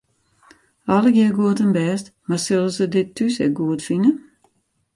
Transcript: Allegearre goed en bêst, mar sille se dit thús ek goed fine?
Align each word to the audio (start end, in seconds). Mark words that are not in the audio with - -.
Allegearre 0.95 1.35
goed 1.39 1.59
en 1.65 1.71
bêst, 1.77 2.05
mar 2.27 2.39
sille 2.43 2.73
se 2.75 2.85
dit 2.95 3.09
thús 3.15 3.35
ek 3.45 3.53
goed 3.61 3.81
fine? 3.89 4.11